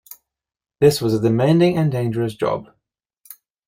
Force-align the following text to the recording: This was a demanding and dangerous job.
This 0.79 0.99
was 0.99 1.13
a 1.13 1.21
demanding 1.21 1.77
and 1.77 1.91
dangerous 1.91 2.33
job. 2.33 2.69